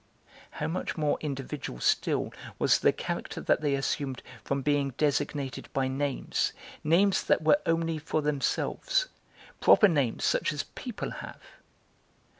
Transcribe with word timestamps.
How 0.53 0.65
much 0.65 0.97
more 0.97 1.19
individual 1.21 1.79
still 1.79 2.33
was 2.57 2.79
the 2.79 2.91
character 2.91 3.39
that 3.39 3.61
they 3.61 3.75
assumed 3.75 4.23
from 4.43 4.63
being 4.63 4.95
designated 4.97 5.69
by 5.73 5.87
names, 5.87 6.53
names 6.83 7.23
that 7.25 7.43
were 7.43 7.61
only 7.67 7.99
for 7.99 8.23
themselves, 8.23 9.09
proper 9.59 9.87
names 9.87 10.23
such 10.25 10.51
as 10.53 10.63
people 10.63 11.11
have. 11.11 11.39